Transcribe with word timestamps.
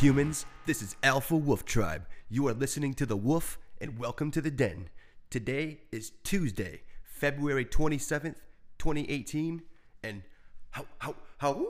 humans? 0.00 0.46
This 0.64 0.80
is 0.80 0.96
Alpha 1.02 1.36
Wolf 1.36 1.66
Tribe. 1.66 2.06
You 2.30 2.48
are 2.48 2.54
listening 2.54 2.94
to 2.94 3.04
The 3.04 3.18
Wolf, 3.18 3.58
and 3.82 3.98
welcome 3.98 4.30
to 4.30 4.40
the 4.40 4.50
den. 4.50 4.88
Today 5.28 5.82
is 5.92 6.12
Tuesday, 6.24 6.80
February 7.02 7.66
27th, 7.66 8.36
2018, 8.78 9.60
and 10.02 10.22
how, 10.70 10.86
how, 11.00 11.16
how 11.36 11.66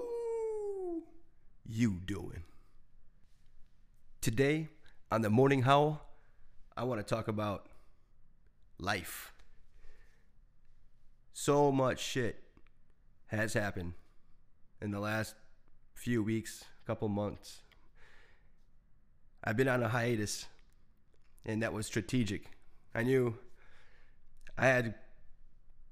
you 1.66 1.98
doing? 2.06 2.44
Today, 4.20 4.68
on 5.10 5.22
the 5.22 5.30
Morning 5.30 5.62
Howl, 5.62 6.00
I 6.76 6.84
want 6.84 7.04
to 7.04 7.14
talk 7.14 7.26
about 7.26 7.66
life. 8.78 9.32
So 11.32 11.72
much 11.72 11.98
shit 11.98 12.44
has 13.26 13.54
happened 13.54 13.94
in 14.80 14.92
the 14.92 15.00
last 15.00 15.34
few 15.94 16.22
weeks, 16.22 16.64
couple 16.86 17.08
months. 17.08 17.62
I've 19.42 19.56
been 19.56 19.68
on 19.68 19.82
a 19.82 19.88
hiatus, 19.88 20.46
and 21.44 21.62
that 21.62 21.72
was 21.72 21.86
strategic. 21.86 22.50
I 22.94 23.02
knew 23.02 23.38
I 24.58 24.66
had 24.66 24.94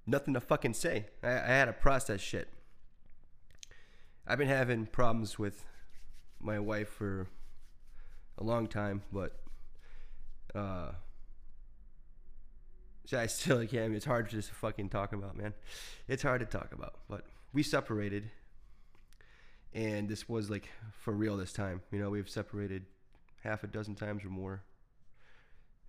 nothing 0.06 0.34
to 0.34 0.40
fucking 0.40 0.74
say. 0.74 1.06
I, 1.22 1.28
I 1.28 1.46
had 1.46 1.64
to 1.66 1.72
process 1.72 2.20
shit. 2.20 2.48
I've 4.26 4.38
been 4.38 4.48
having 4.48 4.86
problems 4.86 5.38
with 5.38 5.64
my 6.40 6.58
wife 6.58 6.88
for 6.88 7.28
a 8.36 8.44
long 8.44 8.66
time, 8.66 9.02
but 9.10 9.40
uh, 10.54 10.92
I 13.16 13.26
still 13.26 13.66
can't. 13.66 13.94
It's 13.94 14.04
hard 14.04 14.28
to 14.28 14.36
just 14.36 14.50
fucking 14.50 14.90
talk 14.90 15.12
about, 15.12 15.36
man. 15.36 15.54
It's 16.06 16.22
hard 16.22 16.40
to 16.40 16.46
talk 16.46 16.72
about, 16.72 16.96
but 17.08 17.24
we 17.52 17.62
separated, 17.62 18.30
and 19.72 20.08
this 20.08 20.28
was 20.28 20.50
like 20.50 20.68
for 20.92 21.12
real 21.12 21.36
this 21.38 21.52
time. 21.52 21.80
You 21.90 21.98
know, 21.98 22.10
we've 22.10 22.28
separated 22.28 22.84
half 23.42 23.64
a 23.64 23.66
dozen 23.66 23.94
times 23.94 24.24
or 24.24 24.30
more, 24.30 24.62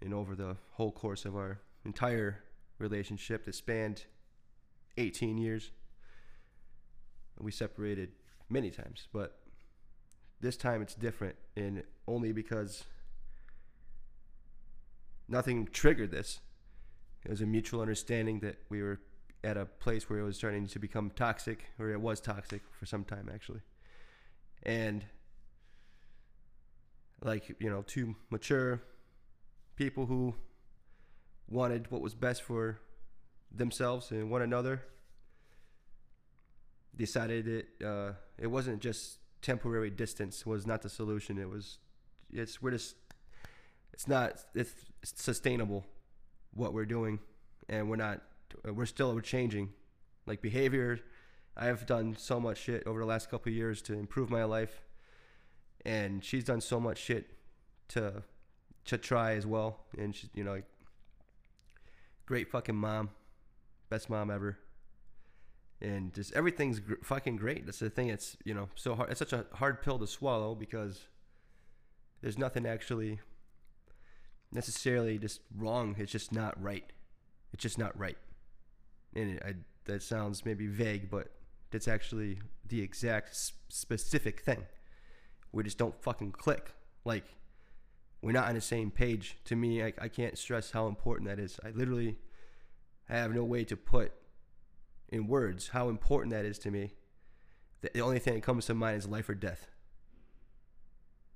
and 0.02 0.14
over 0.14 0.36
the 0.36 0.56
whole 0.72 0.92
course 0.92 1.26
of 1.26 1.36
our 1.36 1.60
entire 1.86 2.44
relationship 2.78 3.46
that 3.46 3.56
spanned 3.56 4.06
18 4.98 5.38
years, 5.38 5.72
we 7.40 7.52
separated 7.52 8.10
many 8.50 8.70
times, 8.70 9.08
but 9.14 9.40
this 10.42 10.58
time 10.58 10.82
it's 10.82 10.96
different, 10.96 11.36
and 11.56 11.84
only 12.08 12.32
because 12.32 12.86
nothing 15.28 15.68
triggered 15.72 16.12
this. 16.12 16.40
It 17.26 17.32
was 17.32 17.42
a 17.42 17.46
mutual 17.46 17.82
understanding 17.82 18.40
that 18.40 18.58
we 18.70 18.82
were 18.82 19.00
at 19.44 19.58
a 19.58 19.66
place 19.66 20.10
where 20.10 20.20
it 20.20 20.24
was 20.24 20.38
starting 20.38 20.68
to 20.68 20.80
become 20.80 21.12
toxic, 21.12 21.66
or 21.80 21.90
it 21.90 22.00
was 22.00 22.20
toxic 22.20 22.62
for 22.72 22.86
some 22.86 23.04
time 23.04 23.30
actually. 23.34 23.62
And 24.64 25.06
like, 27.24 27.56
you 27.60 27.70
know, 27.70 27.84
two 27.86 28.16
mature 28.30 28.82
people 29.76 30.06
who 30.06 30.36
wanted 31.48 31.90
what 31.92 32.02
was 32.02 32.14
best 32.14 32.44
for 32.44 32.80
themselves 33.52 34.12
and 34.12 34.30
one 34.30 34.42
another 34.42 34.84
decided 36.96 37.48
it 37.48 37.68
uh, 37.86 38.12
it 38.38 38.48
wasn't 38.48 38.80
just 38.80 39.20
temporary 39.42 39.90
distance 39.90 40.46
was 40.46 40.68
not 40.68 40.82
the 40.82 40.90
solution. 40.90 41.38
It 41.38 41.50
was 41.50 41.80
it's 42.32 42.62
we're 42.62 42.72
just 42.72 42.96
it's 43.94 44.08
not 44.08 44.44
it's 44.54 44.74
sustainable 45.04 45.86
what 46.54 46.74
we're 46.74 46.86
doing 46.86 47.20
and 47.68 47.90
we're 47.90 47.96
not 47.96 48.22
we're 48.66 48.86
still 48.86 49.14
we're 49.14 49.22
changing. 49.22 49.70
Like 50.26 50.42
behavior 50.42 51.00
i've 51.58 51.86
done 51.86 52.16
so 52.18 52.40
much 52.40 52.58
shit 52.58 52.84
over 52.86 53.00
the 53.00 53.06
last 53.06 53.30
couple 53.30 53.52
years 53.52 53.82
to 53.82 53.94
improve 53.94 54.30
my 54.30 54.44
life 54.44 54.82
and 55.86 56.24
she's 56.24 56.44
done 56.44 56.62
so 56.62 56.80
much 56.80 56.98
shit 56.98 57.30
to 57.90 58.24
to 58.86 58.98
try 58.98 59.34
as 59.34 59.46
well. 59.46 59.86
And 59.98 60.16
she's 60.16 60.30
you 60.34 60.44
know 60.44 60.52
like, 60.52 60.66
great 62.26 62.50
fucking 62.50 62.76
mom. 62.76 63.10
Best 63.90 64.10
mom 64.10 64.32
ever. 64.32 64.58
And 65.82 66.14
just 66.14 66.34
everything's 66.34 66.80
gr- 66.80 66.96
fucking 67.04 67.38
great. 67.38 67.66
That's 67.66 67.80
the 67.80 67.90
thing. 67.90 68.10
It's 68.10 68.38
you 68.44 68.54
know 68.54 68.70
so 68.76 68.96
hard 68.96 69.10
it's 69.12 69.20
such 69.20 69.34
a 69.34 69.46
hard 69.54 69.82
pill 69.82 70.00
to 70.00 70.08
swallow 70.08 70.56
because 70.56 71.08
there's 72.22 72.38
nothing 72.38 72.66
actually 72.66 73.20
necessarily 74.52 75.18
just 75.18 75.42
wrong. 75.56 75.96
It's 75.98 76.12
just 76.12 76.34
not 76.34 76.62
right. 76.62 76.86
It's 77.54 77.64
just 77.64 77.78
not 77.78 77.98
right. 77.98 78.18
And 79.16 79.32
it, 79.38 79.44
I, 79.44 79.54
that 79.86 80.04
sounds 80.04 80.46
maybe 80.46 80.68
vague 80.68 81.10
but 81.10 81.30
that's 81.72 81.88
actually 81.88 82.40
the 82.68 82.82
exact 82.82 83.36
specific 83.70 84.42
thing 84.42 84.66
we 85.52 85.64
just 85.64 85.78
don't 85.78 86.02
fucking 86.02 86.32
click. 86.32 86.74
Like 87.06 87.26
we're 88.22 88.32
not 88.32 88.48
on 88.48 88.56
the 88.56 88.62
same 88.62 88.92
page. 88.92 89.38
To 89.46 89.56
me 89.56 89.84
I, 89.84 89.94
I 90.00 90.08
can't 90.08 90.38
stress 90.38 90.72
how 90.72 90.88
important 90.88 91.30
that 91.30 91.40
is. 91.40 91.60
I 91.64 91.72
literally 91.72 92.18
have 93.08 93.34
no 93.34 93.44
way 93.44 93.64
to 93.66 93.76
put 93.76 94.14
in 95.10 95.28
words 95.28 95.70
how 95.70 95.90
important 95.90 96.34
that 96.34 96.46
is 96.46 96.60
to 96.60 96.72
me. 96.72 96.92
The, 97.82 97.90
the 97.94 98.02
only 98.02 98.20
thing 98.20 98.36
that 98.36 98.44
comes 98.44 98.66
to 98.68 98.74
mind 98.74 98.98
is 98.98 99.08
life 99.08 99.30
or 99.30 99.36
death. 99.36 99.68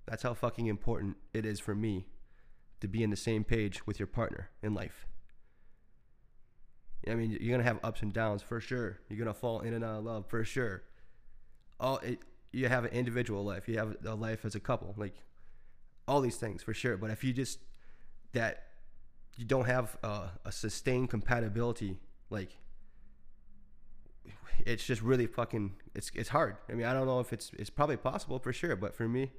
That's 0.06 0.24
how 0.24 0.34
fucking 0.34 0.68
important 0.68 1.18
it 1.34 1.46
is 1.46 1.60
for 1.60 1.74
me 1.74 2.08
to 2.82 2.88
be 2.88 3.02
in 3.02 3.10
the 3.10 3.16
same 3.16 3.44
page 3.44 3.88
with 3.88 4.00
your 4.00 4.08
partner 4.08 4.50
in 4.62 4.74
life. 4.74 5.08
I 7.10 7.16
mean, 7.16 7.38
you're 7.40 7.52
gonna 7.52 7.68
have 7.68 7.80
ups 7.84 8.02
and 8.02 8.14
downs 8.14 8.42
for 8.42 8.60
sure. 8.60 9.00
You're 9.10 9.20
gonna 9.20 9.34
fall 9.34 9.62
in 9.62 9.74
and 9.74 9.84
out 9.84 10.00
of 10.00 10.06
love 10.06 10.26
for 10.28 10.44
sure. 10.44 10.84
All 11.80 11.98
it, 12.00 12.20
you 12.54 12.70
have 12.70 12.86
an 12.86 12.92
individual 12.92 13.44
life. 13.44 13.68
You 13.68 13.78
have 13.80 13.98
a 14.06 14.16
life 14.16 14.46
as 14.46 14.56
a 14.56 14.60
couple. 14.60 14.94
Like 14.96 15.16
all 16.08 16.22
these 16.22 16.38
things 16.38 16.64
for 16.64 16.74
sure. 16.74 16.96
But 16.96 17.10
if 17.10 17.24
you 17.24 17.34
just 17.34 17.60
that 18.34 18.64
you 19.36 19.46
don't 19.46 19.66
have 19.66 19.98
a, 20.04 20.30
a 20.46 20.52
sustained 20.52 21.10
compatibility, 21.10 21.98
like 22.30 22.58
it's 24.66 24.86
just 24.86 25.02
really 25.02 25.26
fucking 25.26 25.74
it's 25.96 26.12
it's 26.14 26.30
hard. 26.30 26.58
I 26.70 26.74
mean, 26.74 26.86
I 26.86 26.94
don't 26.94 27.08
know 27.08 27.20
if 27.20 27.34
it's 27.34 27.52
it's 27.58 27.72
probably 27.72 27.98
possible 27.98 28.40
for 28.40 28.54
sure, 28.54 28.76
but 28.76 28.96
for 28.96 29.10
me, 29.10 29.32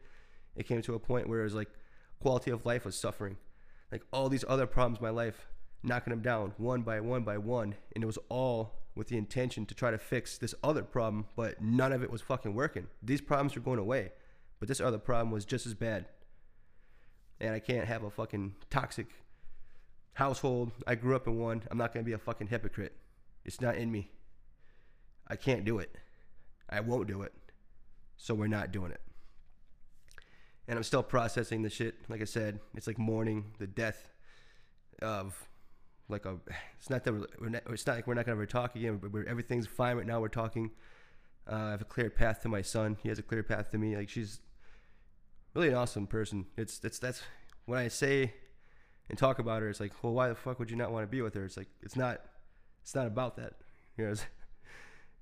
it 0.57 0.67
came 0.67 0.83
to 0.83 0.95
a 0.95 0.99
point 0.99 1.29
where 1.29 1.41
it 1.41 1.45
was 1.45 1.55
like 1.55 1.71
quality 2.21 2.51
of 2.51 2.67
life 2.67 2.85
was 2.85 2.97
suffering. 2.97 3.37
Like 3.93 4.03
all 4.13 4.29
these 4.29 4.45
other 4.49 4.67
problems 4.67 4.99
in 4.99 5.05
my 5.05 5.11
life, 5.11 5.47
knocking 5.85 6.11
them 6.11 6.23
down 6.23 6.55
one 6.57 6.83
by 6.83 7.01
one 7.01 7.23
by 7.23 7.39
one, 7.39 7.75
and 7.95 8.03
it 8.03 8.07
was 8.07 8.19
all 8.29 8.81
with 8.95 9.09
the 9.09 9.17
intention 9.17 9.67
to 9.67 9.75
try 9.75 9.91
to 9.91 9.99
fix 9.99 10.39
this 10.39 10.55
other 10.63 10.83
problem, 10.83 11.27
but 11.37 11.61
none 11.61 11.93
of 11.93 12.03
it 12.03 12.11
was 12.11 12.23
fucking 12.23 12.55
working. 12.55 12.87
These 13.03 13.21
problems 13.21 13.55
were 13.55 13.61
going 13.61 13.79
away, 13.79 14.13
but 14.61 14.69
this 14.69 14.81
other 14.81 14.99
problem 14.99 15.31
was 15.31 15.45
just 15.45 15.67
as 15.67 15.75
bad. 15.75 16.07
And 17.41 17.55
I 17.55 17.59
can't 17.59 17.87
have 17.87 18.05
a 18.05 18.11
fucking 18.11 18.55
toxic 18.71 19.09
household. 20.15 20.71
I 20.87 20.95
grew 20.95 21.17
up 21.17 21.27
in 21.27 21.39
one. 21.39 21.63
I'm 21.71 21.79
not 21.79 21.93
going 21.93 22.05
to 22.05 22.09
be 22.09 22.15
a 22.15 22.19
fucking 22.19 22.47
hypocrite. 22.47 22.97
It's 23.45 23.61
not 23.61 23.77
in 23.77 23.91
me. 23.91 24.11
I 25.27 25.37
can't 25.37 25.65
do 25.65 25.79
it. 25.79 25.97
I 26.71 26.81
won't 26.81 27.09
do 27.09 27.23
it. 27.23 27.33
So 28.17 28.35
we're 28.35 28.47
not 28.47 28.71
doing 28.71 28.93
it. 28.93 29.01
And 30.69 30.79
I'm 30.79 30.85
still 30.85 31.03
processing 31.03 31.63
the 31.63 31.69
shit. 31.69 31.97
Like 32.09 32.21
I 32.21 32.25
said, 32.25 32.61
it's 32.75 32.87
like 32.87 32.99
mourning 32.99 33.53
the 33.59 33.67
death 33.67 34.09
of 35.03 35.49
like 36.15 36.27
a. 36.27 36.37
It's 36.79 36.91
not 36.91 37.05
that 37.05 37.13
we're, 37.41 37.49
not, 37.49 37.63
it's 37.71 37.87
not 37.87 37.97
like 37.97 38.07
we're 38.07 38.15
not 38.15 38.27
gonna 38.27 38.37
ever 38.37 38.47
talk 38.47 38.77
again. 38.77 39.01
But 39.03 39.27
everything's 39.27 39.67
fine 39.67 39.97
right 39.97 40.07
now. 40.07 40.21
We're 40.21 40.29
talking. 40.29 40.71
Uh, 41.51 41.55
I 41.55 41.71
have 41.73 41.83
a 41.83 41.87
clear 41.87 42.11
path 42.11 42.41
to 42.43 42.49
my 42.49 42.63
son. 42.63 42.97
He 43.03 43.09
has 43.09 43.19
a 43.19 43.23
clear 43.23 43.43
path 43.43 43.71
to 43.73 43.79
me. 43.79 43.97
Like 43.97 44.09
she's 44.09 44.41
really 45.55 45.69
an 45.69 45.75
awesome 45.75 46.07
person. 46.07 46.47
It's 46.57 46.81
it's 46.83 46.99
that's 46.99 47.23
when 47.67 47.79
I 47.79 47.89
say 47.89 48.35
and 49.09 49.19
talk 49.19 49.39
about 49.39 49.63
her. 49.63 49.69
It's 49.69 49.81
like, 49.81 49.93
well, 50.03 50.13
why 50.13 50.29
the 50.29 50.35
fuck 50.35 50.59
would 50.59 50.71
you 50.71 50.77
not 50.77 50.93
want 50.93 51.05
to 51.05 51.11
be 51.11 51.23
with 51.23 51.35
her? 51.35 51.45
It's 51.45 51.57
like 51.57 51.69
it's 51.83 51.97
not 51.97 52.21
it's 52.83 52.95
not 52.95 53.07
about 53.07 53.37
that. 53.37 53.55
You 53.97 54.07
know, 54.07 54.15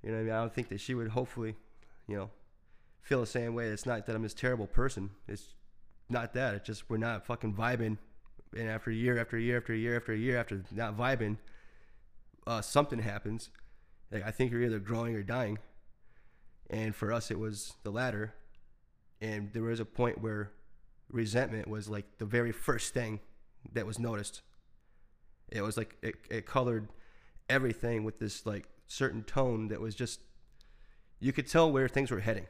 you 0.03 0.13
know. 0.13 0.19
I 0.19 0.23
mean, 0.23 0.33
I 0.33 0.41
don't 0.41 0.55
think 0.55 0.71
that 0.71 0.81
she 0.81 0.95
would 0.95 1.09
hopefully, 1.09 1.57
you 2.09 2.17
know, 2.17 2.31
feel 3.03 3.21
the 3.21 3.27
same 3.27 3.55
way. 3.55 3.67
It's 3.67 3.85
not 3.85 4.07
that 4.07 4.17
I'm 4.17 4.23
this 4.23 4.33
terrible 4.33 4.67
person. 4.67 5.11
It's 5.29 5.53
not 6.09 6.33
that. 6.33 6.55
It's 6.55 6.67
just 6.67 6.89
we're 6.89 6.97
not 6.97 7.27
fucking 7.27 7.53
vibing. 7.53 7.99
And 8.57 8.69
after 8.69 8.91
year 8.91 9.19
after 9.19 9.39
year 9.39 9.59
after 9.59 9.75
year 9.75 9.97
after 9.97 10.15
year 10.15 10.39
after 10.39 10.63
not 10.71 10.97
vibing, 10.97 11.39
uh, 12.47 12.61
something 12.61 12.99
happens. 13.01 13.51
Like 14.11 14.27
I 14.27 14.31
think 14.31 14.53
you're 14.53 14.63
either 14.63 14.79
growing 14.79 15.15
or 15.15 15.23
dying. 15.23 15.59
And 16.69 16.95
for 16.95 17.13
us, 17.13 17.31
it 17.31 17.39
was 17.39 17.75
the 17.83 17.91
latter. 17.91 18.35
And 19.21 19.53
there 19.53 19.63
was 19.63 19.81
a 19.81 19.85
point 19.85 20.21
where 20.21 20.53
resentment 21.11 21.69
was 21.69 21.89
like 21.89 22.19
the 22.19 22.25
very 22.25 22.53
first 22.53 22.95
thing 22.95 23.21
that 23.73 23.87
was 23.87 23.99
noticed. 23.99 24.43
It 25.51 25.63
was 25.63 25.77
like 25.77 25.97
it, 26.03 26.15
it 26.31 26.47
colored 26.47 26.89
everything 27.49 28.05
with 28.05 28.19
this 28.19 28.47
like 28.47 28.69
certain 28.87 29.23
tone 29.23 29.69
that 29.69 29.81
was 29.81 29.95
just 29.95 30.21
you 31.21 31.33
could 31.33 31.47
tell 31.47 31.71
where 31.71 31.89
things 31.89 32.11
were 32.11 32.21
heading. 32.21 32.47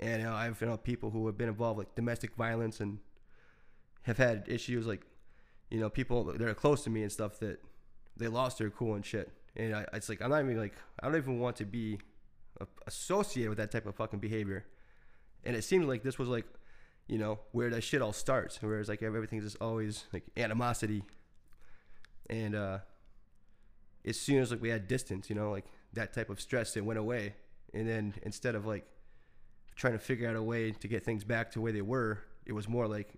And 0.00 0.22
you 0.22 0.28
know, 0.28 0.34
I've 0.34 0.60
you 0.60 0.68
know 0.68 0.76
people 0.76 1.10
who 1.10 1.26
have 1.26 1.36
been 1.36 1.48
involved 1.48 1.78
with 1.78 1.94
domestic 1.94 2.34
violence 2.34 2.80
and 2.80 2.98
have 4.02 4.18
had 4.18 4.44
issues 4.48 4.86
like 4.86 5.06
you 5.72 5.80
know 5.80 5.88
people 5.88 6.24
that 6.24 6.42
are 6.42 6.54
close 6.54 6.84
to 6.84 6.90
me 6.90 7.02
and 7.02 7.10
stuff 7.10 7.40
that 7.40 7.58
they 8.18 8.28
lost 8.28 8.58
their 8.58 8.68
cool 8.68 8.94
and 8.94 9.04
shit. 9.04 9.32
And 9.56 9.74
I, 9.74 9.86
it's 9.94 10.08
like 10.10 10.20
I'm 10.20 10.28
not 10.28 10.44
even 10.44 10.58
like 10.58 10.74
I 11.00 11.06
don't 11.06 11.16
even 11.16 11.40
want 11.40 11.56
to 11.56 11.64
be 11.64 11.98
associated 12.86 13.48
with 13.48 13.58
that 13.58 13.70
type 13.70 13.86
of 13.86 13.94
fucking 13.94 14.18
behavior. 14.18 14.66
And 15.44 15.56
it 15.56 15.62
seemed 15.62 15.88
like 15.88 16.02
this 16.02 16.18
was 16.18 16.28
like, 16.28 16.44
you 17.08 17.16
know, 17.16 17.40
where 17.52 17.70
that 17.70 17.82
shit 17.82 18.02
all 18.02 18.12
starts. 18.12 18.58
Whereas 18.60 18.90
like 18.90 19.02
everything's 19.02 19.44
just 19.44 19.56
always 19.62 20.04
like 20.12 20.24
animosity. 20.36 21.04
And 22.28 22.54
uh 22.54 22.78
as 24.04 24.20
soon 24.20 24.42
as 24.42 24.50
like 24.50 24.60
we 24.60 24.68
had 24.68 24.86
distance, 24.86 25.30
you 25.30 25.36
know, 25.36 25.50
like 25.50 25.64
that 25.94 26.12
type 26.12 26.28
of 26.28 26.38
stress, 26.38 26.76
it 26.76 26.84
went 26.84 26.98
away. 26.98 27.34
And 27.72 27.88
then 27.88 28.12
instead 28.24 28.56
of 28.56 28.66
like 28.66 28.84
trying 29.74 29.94
to 29.94 29.98
figure 29.98 30.28
out 30.28 30.36
a 30.36 30.42
way 30.42 30.72
to 30.72 30.86
get 30.86 31.02
things 31.02 31.24
back 31.24 31.50
to 31.52 31.62
where 31.62 31.72
they 31.72 31.80
were, 31.80 32.18
it 32.44 32.52
was 32.52 32.68
more 32.68 32.86
like 32.86 33.14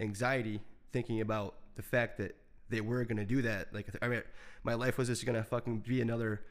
anxiety 0.00 0.62
thinking 0.90 1.20
about 1.20 1.56
the 1.76 1.82
fact 1.82 2.18
that 2.18 2.36
they 2.68 2.80
were 2.80 3.04
gonna 3.04 3.24
do 3.24 3.42
that. 3.42 3.72
Like 3.72 3.88
I 4.00 4.08
mean, 4.08 4.22
my 4.62 4.74
life 4.74 4.98
was 4.98 5.08
just 5.08 5.24
gonna 5.26 5.44
fucking 5.44 5.80
be 5.80 6.00
another. 6.00 6.42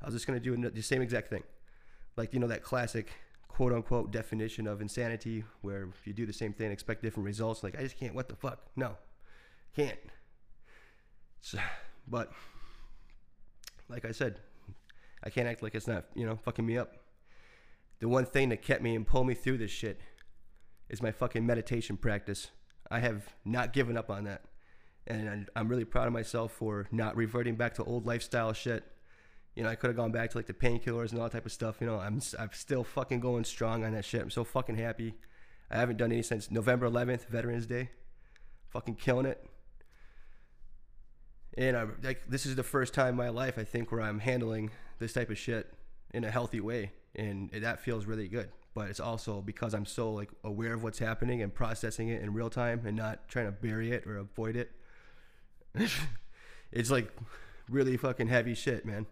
I 0.00 0.06
was 0.06 0.14
just 0.14 0.26
gonna 0.26 0.40
do 0.40 0.56
the 0.56 0.82
same 0.82 1.02
exact 1.02 1.28
thing, 1.28 1.42
like 2.16 2.32
you 2.32 2.40
know 2.40 2.46
that 2.48 2.62
classic 2.62 3.10
quote 3.48 3.72
unquote 3.72 4.10
definition 4.10 4.66
of 4.66 4.80
insanity, 4.80 5.44
where 5.62 5.88
you 6.04 6.12
do 6.12 6.26
the 6.26 6.32
same 6.32 6.52
thing, 6.52 6.70
expect 6.70 7.02
different 7.02 7.26
results. 7.26 7.62
Like 7.62 7.78
I 7.78 7.82
just 7.82 7.98
can't. 7.98 8.14
What 8.14 8.28
the 8.28 8.36
fuck? 8.36 8.60
No, 8.76 8.96
can't. 9.74 9.98
So, 11.40 11.58
but 12.06 12.32
like 13.88 14.04
I 14.04 14.12
said, 14.12 14.40
I 15.24 15.30
can't 15.30 15.48
act 15.48 15.62
like 15.62 15.74
it's 15.74 15.86
not 15.86 16.04
you 16.14 16.26
know 16.26 16.36
fucking 16.36 16.66
me 16.66 16.76
up. 16.78 16.96
The 17.98 18.08
one 18.08 18.26
thing 18.26 18.50
that 18.50 18.60
kept 18.60 18.82
me 18.82 18.94
and 18.94 19.06
pulled 19.06 19.26
me 19.26 19.34
through 19.34 19.58
this 19.58 19.70
shit 19.70 20.00
is 20.88 21.02
my 21.02 21.10
fucking 21.10 21.46
meditation 21.46 21.96
practice. 21.96 22.50
I 22.90 23.00
have 23.00 23.34
not 23.44 23.72
given 23.72 23.96
up 23.96 24.10
on 24.10 24.24
that. 24.24 24.42
And 25.06 25.48
I'm 25.54 25.68
really 25.68 25.84
proud 25.84 26.06
of 26.06 26.12
myself 26.12 26.52
for 26.52 26.88
not 26.90 27.16
reverting 27.16 27.54
back 27.54 27.74
to 27.74 27.84
old 27.84 28.06
lifestyle 28.06 28.52
shit. 28.52 28.84
You 29.54 29.62
know, 29.62 29.68
I 29.68 29.74
could 29.74 29.88
have 29.88 29.96
gone 29.96 30.12
back 30.12 30.30
to 30.30 30.38
like 30.38 30.46
the 30.46 30.52
painkillers 30.52 31.10
and 31.10 31.20
all 31.20 31.26
that 31.26 31.32
type 31.32 31.46
of 31.46 31.52
stuff. 31.52 31.76
You 31.80 31.86
know, 31.86 31.98
I'm 31.98 32.20
I'm 32.38 32.50
still 32.52 32.84
fucking 32.84 33.20
going 33.20 33.44
strong 33.44 33.84
on 33.84 33.92
that 33.92 34.04
shit. 34.04 34.20
I'm 34.20 34.30
so 34.30 34.44
fucking 34.44 34.76
happy. 34.76 35.14
I 35.70 35.76
haven't 35.76 35.96
done 35.96 36.12
any 36.12 36.22
since 36.22 36.50
November 36.50 36.88
11th, 36.88 37.26
Veterans 37.28 37.66
Day. 37.66 37.90
Fucking 38.68 38.96
killing 38.96 39.26
it. 39.26 39.44
And 41.56 41.76
I 41.76 41.86
like 42.02 42.28
this 42.28 42.44
is 42.44 42.56
the 42.56 42.62
first 42.62 42.92
time 42.92 43.10
in 43.10 43.16
my 43.16 43.30
life 43.30 43.58
I 43.58 43.64
think 43.64 43.90
where 43.90 44.02
I'm 44.02 44.18
handling 44.18 44.70
this 44.98 45.12
type 45.12 45.30
of 45.30 45.38
shit 45.38 45.72
in 46.12 46.24
a 46.24 46.30
healthy 46.30 46.60
way, 46.60 46.92
and 47.14 47.50
that 47.52 47.80
feels 47.80 48.06
really 48.06 48.28
good 48.28 48.50
but 48.76 48.90
it's 48.90 49.00
also 49.00 49.40
because 49.40 49.72
I'm 49.72 49.86
so 49.86 50.12
like 50.12 50.28
aware 50.44 50.74
of 50.74 50.82
what's 50.82 50.98
happening 50.98 51.40
and 51.40 51.52
processing 51.52 52.10
it 52.10 52.20
in 52.20 52.34
real 52.34 52.50
time 52.50 52.82
and 52.84 52.94
not 52.94 53.26
trying 53.26 53.46
to 53.46 53.50
bury 53.50 53.90
it 53.90 54.06
or 54.06 54.18
avoid 54.18 54.54
it. 54.54 54.70
it's 56.72 56.90
like 56.90 57.10
really 57.70 57.96
fucking 57.96 58.28
heavy 58.28 58.52
shit, 58.54 58.84
man. 58.84 59.06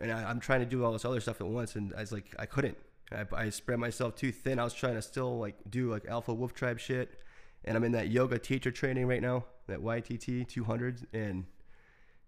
And 0.00 0.10
I, 0.10 0.30
am 0.30 0.40
trying 0.40 0.60
to 0.60 0.66
do 0.66 0.82
all 0.82 0.92
this 0.92 1.04
other 1.04 1.20
stuff 1.20 1.42
at 1.42 1.46
once, 1.46 1.76
and 1.76 1.92
I 1.94 2.00
was 2.00 2.10
like, 2.10 2.34
I 2.38 2.46
couldn't. 2.46 2.78
I, 3.12 3.26
I 3.34 3.50
spread 3.50 3.78
myself 3.78 4.16
too 4.16 4.32
thin. 4.32 4.58
I 4.58 4.64
was 4.64 4.72
trying 4.72 4.94
to 4.94 5.02
still 5.02 5.38
like 5.38 5.56
do 5.68 5.90
like 5.90 6.06
Alpha 6.06 6.32
Wolf 6.32 6.54
Tribe 6.54 6.80
shit, 6.80 7.20
and 7.66 7.76
I'm 7.76 7.84
in 7.84 7.92
that 7.92 8.08
yoga 8.08 8.38
teacher 8.38 8.70
training 8.70 9.06
right 9.06 9.20
now, 9.20 9.44
that 9.66 9.80
YTT 9.80 10.48
200, 10.48 11.06
and 11.12 11.44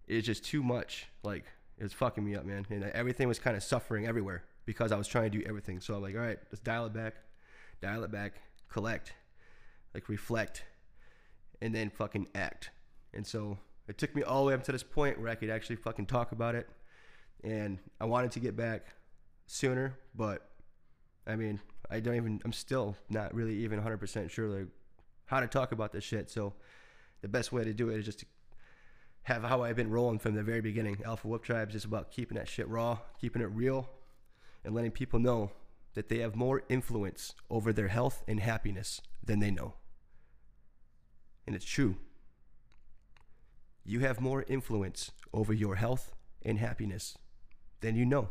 it's 0.07 0.27
just 0.27 0.45
too 0.45 0.61
much. 0.61 1.07
Like 1.23 1.45
it's 1.79 1.95
fucking 1.95 2.23
me 2.23 2.35
up, 2.35 2.45
man. 2.45 2.67
And 2.69 2.83
everything 2.83 3.27
was 3.27 3.39
kind 3.39 3.57
of 3.57 3.63
suffering 3.63 4.05
everywhere 4.05 4.43
because 4.65 4.91
I 4.91 4.97
was 4.97 5.07
trying 5.07 5.31
to 5.31 5.37
do 5.37 5.43
everything. 5.47 5.79
So 5.79 5.95
I'm 5.95 6.01
like, 6.01 6.15
all 6.15 6.21
right, 6.21 6.39
let's 6.51 6.59
dial 6.59 6.85
it 6.85 6.93
back, 6.93 7.15
dial 7.81 8.03
it 8.03 8.11
back, 8.11 8.41
collect, 8.69 9.13
like 9.93 10.09
reflect, 10.09 10.63
and 11.61 11.73
then 11.73 11.89
fucking 11.89 12.27
act. 12.35 12.69
And 13.13 13.25
so 13.25 13.57
it 13.87 13.97
took 13.97 14.15
me 14.15 14.23
all 14.23 14.43
the 14.43 14.49
way 14.49 14.53
up 14.53 14.63
to 14.63 14.71
this 14.71 14.83
point 14.83 15.19
where 15.19 15.29
I 15.29 15.35
could 15.35 15.49
actually 15.49 15.77
fucking 15.77 16.05
talk 16.05 16.31
about 16.31 16.55
it. 16.55 16.69
And 17.43 17.79
I 17.99 18.05
wanted 18.05 18.31
to 18.31 18.39
get 18.39 18.55
back 18.55 18.87
sooner, 19.47 19.97
but 20.13 20.49
I 21.25 21.35
mean, 21.35 21.59
I 21.89 21.99
don't 21.99 22.15
even, 22.15 22.41
I'm 22.45 22.53
still 22.53 22.95
not 23.09 23.33
really 23.33 23.55
even 23.63 23.81
100% 23.81 24.29
sure 24.29 24.47
like 24.47 24.67
how 25.25 25.39
to 25.39 25.47
talk 25.47 25.71
about 25.71 25.91
this 25.91 26.03
shit. 26.03 26.29
So 26.29 26.53
the 27.21 27.27
best 27.27 27.51
way 27.51 27.63
to 27.63 27.73
do 27.73 27.89
it 27.89 27.97
is 27.97 28.05
just 28.05 28.19
to 28.19 28.25
have 29.23 29.43
how 29.43 29.63
I've 29.63 29.75
been 29.75 29.89
rolling 29.89 30.19
from 30.19 30.35
the 30.35 30.43
very 30.43 30.61
beginning. 30.61 30.97
Alpha 31.05 31.27
Wolf 31.27 31.41
Tribes 31.41 31.69
is 31.69 31.81
just 31.81 31.85
about 31.85 32.11
keeping 32.11 32.37
that 32.37 32.47
shit 32.47 32.67
raw, 32.67 32.99
keeping 33.19 33.41
it 33.41 33.49
real, 33.51 33.89
and 34.63 34.73
letting 34.75 34.91
people 34.91 35.19
know 35.19 35.51
that 35.93 36.09
they 36.09 36.19
have 36.19 36.35
more 36.35 36.63
influence 36.69 37.33
over 37.49 37.73
their 37.73 37.87
health 37.87 38.23
and 38.27 38.39
happiness 38.39 39.01
than 39.23 39.39
they 39.39 39.51
know. 39.51 39.73
And 41.47 41.55
it's 41.55 41.65
true. 41.65 41.97
You 43.85 44.01
have 44.01 44.21
more 44.21 44.43
influence 44.47 45.11
over 45.33 45.53
your 45.53 45.75
health 45.75 46.11
and 46.43 46.59
happiness 46.59 47.17
than 47.81 47.95
you 47.95 48.05
know. 48.05 48.29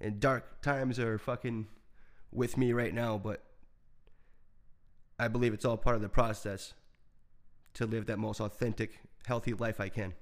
And 0.00 0.20
dark 0.20 0.60
times 0.60 0.98
are 0.98 1.18
fucking 1.18 1.66
with 2.30 2.56
me 2.56 2.72
right 2.72 2.94
now, 2.94 3.18
but 3.18 3.42
I 5.18 5.28
believe 5.28 5.54
it's 5.54 5.64
all 5.64 5.76
part 5.76 5.96
of 5.96 6.02
the 6.02 6.08
process 6.08 6.74
to 7.74 7.86
live 7.86 8.06
that 8.06 8.18
most 8.18 8.40
authentic, 8.40 9.00
healthy 9.26 9.54
life 9.54 9.80
I 9.80 9.88
can. 9.88 10.14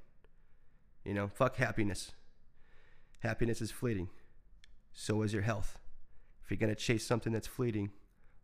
You 1.04 1.14
know, 1.14 1.28
fuck 1.28 1.56
happiness. 1.56 2.12
Happiness 3.20 3.60
is 3.60 3.70
fleeting. 3.70 4.08
So 4.92 5.22
is 5.22 5.32
your 5.32 5.42
health. 5.42 5.78
If 6.44 6.50
you're 6.50 6.58
going 6.58 6.74
to 6.74 6.80
chase 6.80 7.04
something 7.04 7.32
that's 7.32 7.46
fleeting, 7.46 7.90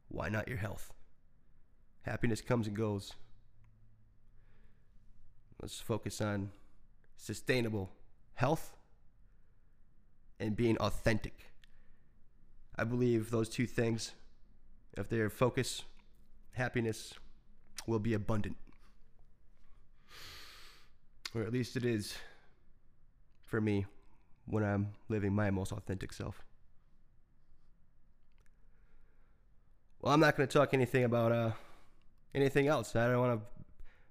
why 0.08 0.28
not 0.28 0.48
your 0.48 0.58
health? 0.58 0.92
Happiness 2.02 2.40
comes 2.40 2.66
and 2.66 2.76
goes. 2.76 3.12
Let's 5.60 5.80
focus 5.80 6.20
on 6.20 6.50
sustainable 7.16 7.90
health 8.34 8.76
and 10.40 10.56
being 10.56 10.76
authentic. 10.78 11.46
I 12.76 12.84
believe 12.84 13.30
those 13.30 13.48
two 13.48 13.66
things, 13.66 14.12
if 14.96 15.08
they're 15.08 15.30
focus, 15.30 15.84
happiness 16.52 17.14
will 17.86 18.00
be 18.00 18.14
abundant. 18.14 18.56
Or 21.34 21.42
at 21.42 21.52
least 21.52 21.76
it 21.76 21.84
is 21.84 22.14
for 23.46 23.60
me 23.60 23.86
when 24.46 24.64
I'm 24.64 24.88
living 25.08 25.34
my 25.34 25.50
most 25.50 25.72
authentic 25.72 26.12
self. 26.12 26.42
Well, 30.00 30.12
I'm 30.12 30.20
not 30.20 30.36
going 30.36 30.48
to 30.48 30.52
talk 30.52 30.74
anything 30.74 31.04
about 31.04 31.32
uh, 31.32 31.52
anything 32.34 32.66
else. 32.66 32.96
I 32.96 33.06
don't 33.06 33.20
want 33.20 33.40
to 33.40 33.46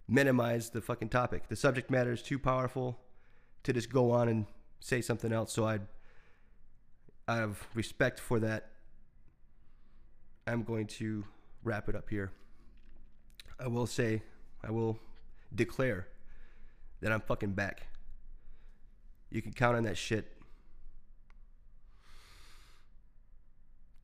minimize 0.07 0.69
the 0.69 0.81
fucking 0.81 1.09
topic. 1.09 1.49
The 1.49 1.55
subject 1.55 1.91
matter 1.91 2.11
is 2.11 2.21
too 2.21 2.39
powerful 2.39 2.99
to 3.63 3.73
just 3.73 3.91
go 3.91 4.11
on 4.11 4.29
and 4.29 4.45
say 4.79 5.01
something 5.01 5.33
else. 5.33 5.51
So 5.51 5.65
I'd, 5.65 5.81
out 7.27 7.43
of 7.43 7.67
respect 7.73 8.19
for 8.19 8.39
that, 8.39 8.69
I'm 10.47 10.63
going 10.63 10.87
to 10.87 11.25
wrap 11.63 11.87
it 11.89 11.95
up 11.95 12.09
here. 12.09 12.31
I 13.59 13.67
will 13.67 13.85
say, 13.85 14.23
I 14.63 14.71
will 14.71 14.97
declare 15.53 16.07
that 17.01 17.11
I'm 17.11 17.21
fucking 17.21 17.51
back. 17.51 17.87
You 19.31 19.41
can 19.41 19.53
count 19.53 19.77
on 19.77 19.83
that 19.83 19.97
shit 19.97 20.37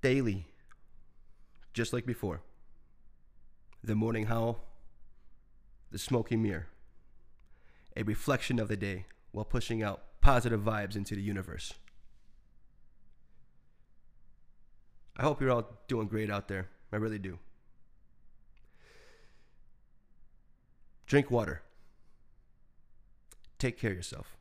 daily, 0.02 0.48
just 1.74 1.92
like 1.92 2.06
before. 2.06 2.42
The 3.84 3.94
morning 3.94 4.28
howl, 4.28 4.64
the 5.92 6.00
smoky 6.00 6.38
mirror, 6.38 6.68
a 7.96 8.04
reflection 8.04 8.58
of 8.58 8.70
the 8.70 8.78
day 8.78 9.06
while 9.32 9.46
pushing 9.46 9.84
out 9.84 10.02
positive 10.22 10.62
vibes 10.62 10.96
into 10.96 11.14
the 11.14 11.22
universe. 11.22 11.74
I 15.18 15.24
hope 15.24 15.42
you're 15.42 15.52
all 15.52 15.78
doing 15.88 16.08
great 16.08 16.32
out 16.32 16.48
there. 16.48 16.70
I 16.92 16.96
really 16.96 17.20
do. 17.20 17.38
Drink 21.06 21.30
water. 21.30 21.64
Take 23.60 23.80
care 23.80 23.92
of 23.92 23.98
yourself. 23.98 24.37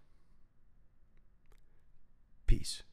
Peace. 2.57 2.86